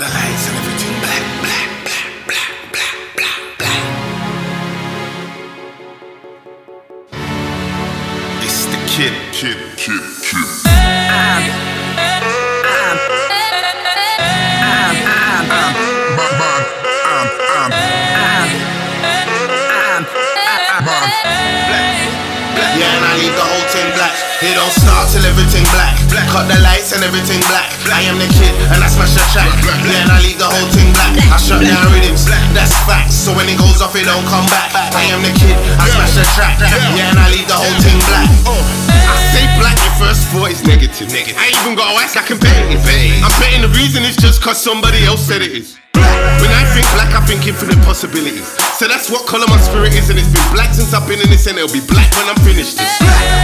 the 0.00 0.06
lights 0.06 0.48
and 0.48 0.56
everything 0.56 0.94
black, 1.00 1.24
black, 1.42 1.68
black, 1.84 2.08
black, 2.24 2.52
black, 2.72 2.96
black, 3.16 3.40
black. 3.58 3.84
It's 8.42 8.64
the 8.64 8.78
kid, 8.88 9.12
kid, 9.34 9.58
kid, 9.76 10.00
kid. 10.22 10.69
It 24.40 24.56
don't 24.56 24.72
start 24.72 25.04
till 25.12 25.20
everything 25.28 25.68
black. 25.68 26.00
Cut 26.32 26.48
the 26.48 26.56
lights 26.64 26.96
and 26.96 27.04
everything 27.04 27.44
black. 27.44 27.68
I 27.92 28.08
am 28.08 28.16
the 28.16 28.24
kid 28.40 28.56
and 28.72 28.80
I 28.80 28.88
smash 28.88 29.12
the 29.12 29.20
track. 29.36 29.52
Yeah, 29.84 30.00
and 30.00 30.08
I 30.08 30.16
leave 30.24 30.40
the 30.40 30.48
whole 30.48 30.70
thing 30.72 30.88
black. 30.96 31.12
I 31.28 31.36
shut 31.36 31.60
down 31.60 31.84
rhythms, 31.92 32.24
that's 32.56 32.72
facts. 32.88 33.20
So 33.20 33.36
when 33.36 33.52
it 33.52 33.60
goes 33.60 33.84
off, 33.84 33.92
it 33.92 34.08
don't 34.08 34.24
come 34.32 34.48
back. 34.48 34.72
I 34.96 35.12
am 35.12 35.20
the 35.20 35.34
kid, 35.36 35.52
I 35.76 35.92
smash 35.92 36.16
the 36.16 36.24
track. 36.32 36.56
Yeah, 36.56 37.12
and 37.12 37.20
I 37.20 37.28
leave 37.28 37.52
the 37.52 37.59
is 41.00 41.12
negative. 41.12 41.36
I 41.40 41.48
ain't 41.48 41.56
even 41.64 41.74
gotta 41.76 41.96
ask, 41.96 42.16
I 42.16 42.24
can 42.24 42.38
bet 42.38 42.52
it. 42.68 42.76
I'm 43.24 43.32
betting 43.40 43.64
the 43.64 43.72
reason 43.72 44.04
is 44.04 44.16
just 44.16 44.42
cause 44.42 44.60
somebody 44.60 45.04
else 45.04 45.24
said 45.24 45.40
it 45.40 45.52
is. 45.52 45.80
When 46.40 46.52
I 46.52 46.64
think 46.72 46.88
black, 46.96 47.12
I 47.12 47.20
think 47.24 47.44
infinite 47.44 47.80
possibilities. 47.84 48.48
So 48.76 48.88
that's 48.88 49.08
what 49.12 49.28
color 49.28 49.44
my 49.48 49.60
spirit 49.60 49.92
is, 49.96 50.08
and 50.08 50.18
it's 50.18 50.28
been 50.32 50.44
black 50.52 50.72
since 50.72 50.92
I've 50.92 51.04
been 51.08 51.20
in 51.20 51.28
this, 51.28 51.44
and 51.48 51.56
it'll 51.56 51.72
be 51.72 51.84
black 51.84 52.08
when 52.16 52.28
I'm 52.28 52.40
finished. 52.44 52.80
This. 52.80 52.92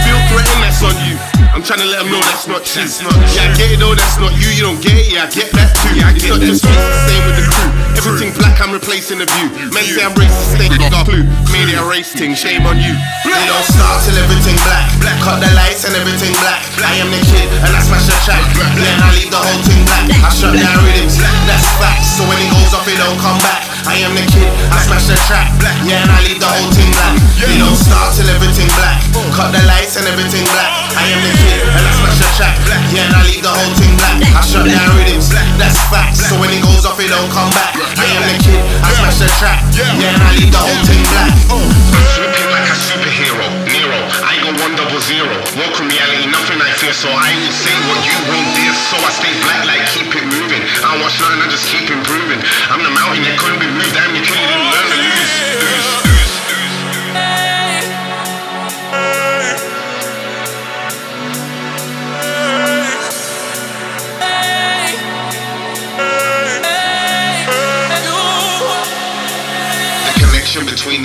Feel 0.05 0.17
threatened, 0.33 0.61
that's 0.61 0.81
on 0.81 0.93
you. 1.05 1.17
I'm 1.53 1.61
trying 1.61 1.81
to 1.81 1.89
let 1.89 2.01
them 2.05 2.09
know 2.13 2.21
that's 2.21 2.45
not 2.49 2.65
true. 2.65 2.85
Yeah, 3.33 3.49
I 3.49 3.53
get 3.57 3.73
it 3.73 3.79
though, 3.81 3.93
that's 3.93 4.17
not 4.17 4.33
you. 4.37 4.49
You 4.53 4.63
don't 4.65 4.81
get 4.81 4.97
it, 4.97 5.13
yeah, 5.13 5.25
I 5.25 5.29
get 5.29 5.49
that 5.53 5.73
too. 5.77 5.97
Yeah, 5.97 6.09
I 6.09 6.17
it's 6.17 6.29
not 6.29 6.41
just 6.41 6.65
me, 6.65 7.16
Everything 8.07 8.31
black, 8.39 8.55
I'm 8.63 8.71
replacing 8.71 9.19
the 9.19 9.27
view. 9.27 9.51
Men 9.75 9.83
say 9.83 9.99
I'm 9.99 10.15
racist, 10.15 10.55
they 10.55 10.71
got 10.71 11.03
clue. 11.03 11.27
Made 11.51 11.67
it 11.67 11.75
a 11.75 11.83
race 11.83 12.15
thing, 12.15 12.31
shame 12.39 12.63
on 12.63 12.79
you. 12.79 12.95
They 13.27 13.45
don't 13.51 13.67
start 13.67 13.99
till 14.07 14.15
everything 14.15 14.55
black. 14.63 14.87
Black 15.03 15.19
Cut 15.27 15.43
the 15.43 15.51
lights 15.59 15.83
and 15.83 15.91
everything 15.91 16.31
black. 16.39 16.63
I 16.79 17.03
am 17.03 17.11
the 17.11 17.19
kid, 17.19 17.51
and 17.67 17.71
I 17.75 17.83
smash 17.83 18.07
the 18.07 18.15
track. 18.23 18.39
Then 18.79 18.95
I 19.03 19.11
leave 19.11 19.27
the 19.27 19.35
whole 19.43 19.61
thing 19.67 19.83
black. 19.83 20.07
I 20.23 20.31
shut 20.31 20.55
down 20.55 20.79
rhythms, 20.87 21.19
that's 21.51 21.67
facts. 21.83 22.15
So 22.15 22.23
when 22.31 22.39
it 22.39 22.47
goes 22.47 22.71
off, 22.71 22.87
it 22.87 22.95
don't 22.95 23.19
come 23.19 23.35
back. 23.43 23.67
I 23.83 23.99
am 23.99 24.15
the 24.15 24.23
kid, 24.31 24.47
I 24.71 24.79
smash 24.87 25.11
the 25.11 25.19
track. 25.27 25.51
Yeah, 25.83 25.99
and 25.99 26.11
I 26.11 26.23
leave 26.23 26.39
the 26.39 26.47
whole 26.47 26.71
thing 26.71 26.87
black. 26.95 27.11
It 27.43 27.59
don't 27.59 27.75
start 27.75 28.15
till 28.15 28.31
everything 28.31 28.71
black. 28.79 29.03
Cut 29.35 29.51
the 29.51 29.59
lights 29.67 29.99
and 29.99 30.07
everything 30.07 30.47
black. 30.47 30.71
I 30.95 31.11
am 31.11 31.19
the 31.27 31.33
kid, 31.43 31.59
and 31.59 31.83
I 31.83 31.91
smash 31.91 32.19
the 32.23 32.29
track. 32.39 32.56
Leave 40.37 40.53
the 40.53 40.61
whole 40.61 40.83
thing 40.85 41.01
black. 41.09 41.33
Slipping 42.13 42.49
like 42.53 42.69
a 42.69 42.77
superhero, 42.77 43.45
Nero. 43.73 43.99
I 44.21 44.37
go 44.41 44.53
one 44.61 44.73
double 44.77 45.01
zero. 45.01 45.33
Welcome 45.57 45.89
reality, 45.89 46.29
nothing 46.29 46.61
I 46.61 46.69
fear. 46.77 46.93
So 46.93 47.09
I 47.09 47.33
will 47.41 47.53
say 47.53 47.73
what 47.89 47.99
you 48.05 48.17
won't 48.29 48.49
dare. 48.53 48.73
So 48.73 48.97
I 49.01 49.11
stay 49.13 49.33
black, 49.41 49.65
like 49.65 49.83
keep 49.89 50.09
it 50.13 50.25
moving. 50.29 50.61
I 50.81 50.93
don't 50.93 51.01
watch 51.01 51.17
nothing, 51.17 51.41
I 51.41 51.47
just 51.49 51.65
keep 51.69 51.89
improving. 51.89 52.41
I'm 52.69 52.81
the 52.85 52.93
mountain 52.93 53.25
that 53.25 53.35
couldn't 53.41 53.61
be 53.61 53.69
moved. 53.69 53.97
I'm 53.97 54.13
the 54.13 54.23
kid 54.23 54.37
that 54.37 54.61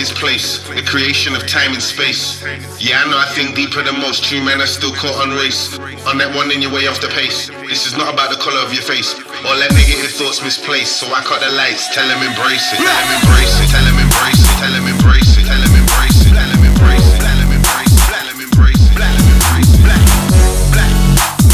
this 0.03 0.11
place, 0.19 0.59
the 0.75 0.83
creation 0.83 1.31
of 1.39 1.47
time 1.47 1.71
and 1.71 1.79
space. 1.79 2.43
Yeah, 2.83 2.99
I 2.99 3.07
know 3.07 3.15
I 3.23 3.31
think 3.39 3.55
deeper 3.55 3.87
than 3.87 4.03
most. 4.03 4.27
True 4.27 4.43
men 4.43 4.59
are 4.59 4.67
still 4.67 4.91
caught 4.91 5.15
on 5.23 5.31
race. 5.39 5.79
On 6.11 6.19
that 6.19 6.35
one 6.35 6.51
in 6.51 6.59
your 6.59 6.75
way 6.75 6.91
off 6.91 6.99
the 6.99 7.07
pace. 7.07 7.55
This 7.71 7.87
is 7.87 7.95
not 7.95 8.11
about 8.11 8.35
the 8.35 8.41
color 8.43 8.59
of 8.67 8.75
your 8.75 8.83
face. 8.83 9.15
Or 9.47 9.55
let 9.55 9.71
negative 9.79 10.11
thoughts 10.11 10.43
misplace. 10.43 10.91
So 10.91 11.07
I 11.15 11.23
cut 11.23 11.39
the 11.39 11.55
lights, 11.55 11.95
tell 11.95 12.03
them 12.11 12.19
embrace 12.19 12.75
it. 12.75 12.83
Tell 12.83 12.91
them 12.91 13.15
embrace 13.15 13.55
it. 13.63 13.71
Tell 13.71 13.87
them 13.87 13.95
embrace 14.03 14.43
it. 14.43 14.51
Tell 14.59 14.75
them 14.75 14.91
embrace 14.91 15.39
it. 15.39 15.47
Tell 15.47 15.63
them 15.63 15.71
embrace 15.71 16.19
it. 16.19 16.35
Tell 16.35 16.51
them 16.51 16.67
embrace 16.67 17.07
it. 17.07 17.23
Tell 17.23 17.39
them 17.39 17.55
embrace 17.55 17.95
it. 17.95 18.11
Tell 18.11 18.27
them 18.27 18.43
embrace 18.43 18.83
it. 18.83 18.99
Tell 18.99 19.07
them 19.07 19.31
embrace 19.39 19.71
it. 19.71 19.87
Black, 19.87 20.91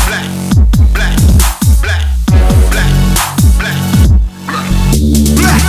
black, 0.08 0.24
black, 0.96 1.20
black, 1.84 2.00
black, 2.72 2.96
black, 3.60 3.76
black. 5.36 5.60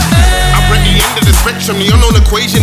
I'm 0.55 0.71
at 0.71 0.79
the 0.87 0.95
end 0.95 1.15
of 1.19 1.27
the 1.27 1.35
spectrum, 1.35 1.75
the 1.75 1.91
unknown 1.91 2.15
equation, 2.15 2.58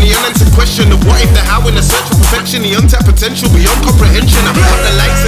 question, 0.67 0.91
the 0.91 0.99
what 1.07 1.23
if, 1.23 1.31
the 1.31 1.39
how, 1.47 1.63
and 1.71 1.79
the 1.79 1.83
search 1.83 2.11
for 2.11 2.19
perfection, 2.19 2.59
the 2.59 2.75
untapped 2.75 3.07
potential 3.07 3.47
beyond 3.55 3.79
comprehension. 3.87 4.43
I 4.43 4.51
put 4.51 4.83
the 4.83 4.95
lights 4.99 5.23
in 5.23 5.26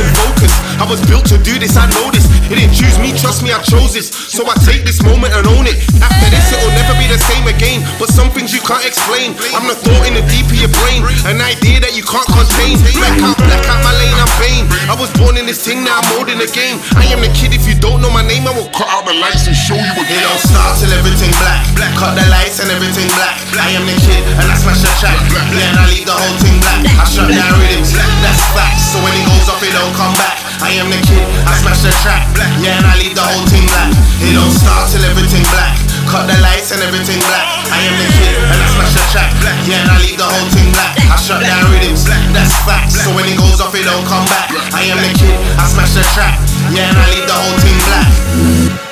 was 0.89 1.05
built 1.05 1.29
to 1.29 1.37
do 1.45 1.61
this, 1.61 1.77
I 1.77 1.85
know 1.93 2.09
this. 2.09 2.25
It 2.49 2.57
didn't 2.57 2.73
choose 2.73 2.97
me, 2.97 3.13
trust 3.13 3.45
me, 3.45 3.53
I 3.53 3.61
chose 3.61 3.93
this. 3.93 4.09
So 4.09 4.49
I 4.49 4.57
take 4.65 4.89
this 4.89 5.05
moment 5.05 5.37
and 5.37 5.45
own 5.53 5.69
it. 5.69 5.77
After 6.01 6.29
this, 6.33 6.49
it'll 6.49 6.73
never 6.73 6.97
be 6.97 7.05
the 7.13 7.21
same 7.21 7.45
again. 7.45 7.85
But 8.01 8.09
some 8.09 8.33
things 8.33 8.57
you 8.57 8.65
can't 8.65 8.83
explain. 8.89 9.37
I'm 9.53 9.69
the 9.69 9.77
thought 9.77 10.09
in 10.09 10.17
the 10.17 10.25
deep 10.33 10.49
of 10.49 10.57
your 10.57 10.73
brain, 10.81 11.05
an 11.29 11.45
idea 11.45 11.85
that 11.85 11.93
you 11.93 12.03
can't 12.09 12.25
contain. 12.25 12.81
Black 12.97 13.21
out, 13.21 13.37
black 13.37 13.65
out 13.69 13.81
my 13.85 13.93
lane, 14.01 14.17
I'm 14.17 14.33
vain. 14.41 14.65
I 14.89 14.97
was 14.97 15.13
born 15.21 15.37
in 15.37 15.45
this 15.45 15.61
thing, 15.61 15.85
now 15.85 16.01
I'm 16.01 16.09
old 16.17 16.27
the 16.33 16.49
game. 16.57 16.81
I 16.97 17.05
am 17.13 17.21
the 17.21 17.29
kid, 17.37 17.53
if 17.53 17.69
you 17.69 17.77
don't 17.77 18.01
know 18.01 18.11
my 18.13 18.25
name, 18.25 18.49
I 18.49 18.53
will 18.57 18.69
cut 18.73 18.89
out 18.89 19.05
the 19.05 19.13
lights 19.17 19.45
and 19.45 19.57
show 19.57 19.77
you 19.77 19.93
It 19.93 20.09
again. 20.09 20.25
don't 20.25 20.41
start 20.41 20.81
till 20.81 20.93
everything 20.97 21.33
black. 21.37 21.61
black. 21.77 21.93
Cut 22.01 22.17
the 22.17 22.25
lights 22.33 22.65
and 22.65 22.73
everything 22.73 23.09
black. 23.13 23.37
I 23.61 23.77
am 23.77 23.85
the 23.85 23.97
kid 24.09 24.23
and 24.41 24.47
I 24.49 24.57
smash 24.57 24.81
the 24.81 24.93
track. 25.01 25.17
And 25.53 25.77
I 25.77 25.85
leave 25.93 26.09
the 26.09 26.17
whole 26.17 26.37
thing 26.41 26.57
black. 26.65 26.81
I 26.97 27.05
shut 27.05 27.29
down 27.29 27.53
rhythms, 27.61 27.93
that's 28.25 28.41
facts. 28.57 28.93
So 28.93 29.01
when 29.05 29.13
it 29.13 29.25
goes 29.29 29.49
off, 29.53 29.61
it 29.65 29.73
don't 29.77 29.93
come 29.97 30.15
back. 30.17 30.28
I 30.69 30.77
am 30.85 30.93
the 30.93 31.01
kid, 31.01 31.25
I 31.49 31.57
smash 31.65 31.81
the 31.81 31.89
track. 32.05 32.29
Yeah, 32.61 32.77
and 32.77 32.85
I 32.85 33.01
leave 33.01 33.17
the 33.17 33.25
whole 33.25 33.41
team 33.49 33.65
black. 33.73 33.89
It 34.21 34.37
don't 34.37 34.53
start 34.53 34.93
till 34.93 35.01
everything 35.01 35.41
black. 35.49 35.73
Cut 36.13 36.29
the 36.29 36.37
lights 36.45 36.77
and 36.77 36.85
everything 36.85 37.25
black. 37.25 37.49
I 37.73 37.89
am 37.89 37.97
the 37.97 38.05
kid 38.21 38.37
and 38.37 38.61
I 38.61 38.69
smash 38.77 38.93
the 38.93 39.05
track. 39.09 39.33
Yeah, 39.65 39.81
and 39.81 39.89
I 39.89 39.97
leave 40.05 40.21
the 40.21 40.29
whole 40.29 40.49
team 40.53 40.69
black. 40.77 40.93
I 41.09 41.17
shut 41.17 41.41
down 41.41 41.73
rhythms, 41.73 42.05
that's 42.05 42.53
facts. 42.69 43.01
So 43.01 43.17
when 43.17 43.25
it 43.25 43.41
goes 43.41 43.65
off, 43.65 43.73
it 43.73 43.89
don't 43.89 44.05
come 44.05 44.29
back. 44.29 44.53
I 44.77 44.85
am 44.93 45.01
the 45.01 45.09
kid, 45.17 45.41
I 45.57 45.65
smash 45.65 45.97
the 45.97 46.05
track. 46.13 46.37
Yeah, 46.69 46.93
and 46.93 47.01
I 47.01 47.07
leave 47.17 47.25
the 47.25 47.33
whole 47.33 47.57
team 47.65 47.79
black. 47.89 48.88